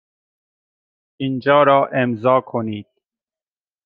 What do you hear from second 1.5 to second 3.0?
را امضا کنید.